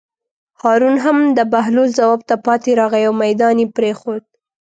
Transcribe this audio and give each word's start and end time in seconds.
هارون 0.61 0.95
هم 1.05 1.17
د 1.37 1.39
بهلول 1.51 1.89
ځواب 1.97 2.21
ته 2.29 2.35
پاتې 2.45 2.71
راغی 2.79 3.03
او 3.07 3.13
مېدان 3.23 3.55
یې 3.61 3.67
پرېښود. 3.77 4.23